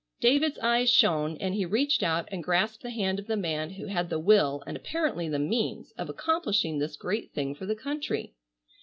[0.19, 3.85] David's eyes shone and he reached out and grasped the hand of the man who
[3.85, 8.33] had the will and apparently the means of accomplishing this great thing for the country.